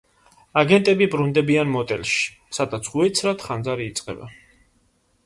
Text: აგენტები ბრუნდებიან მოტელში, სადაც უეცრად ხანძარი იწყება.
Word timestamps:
აგენტები 0.59 1.07
ბრუნდებიან 1.15 1.69
მოტელში, 1.75 2.23
სადაც 2.59 2.89
უეცრად 3.01 3.45
ხანძარი 3.49 3.87
იწყება. 3.93 4.31